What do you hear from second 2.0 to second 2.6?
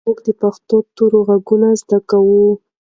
کوو.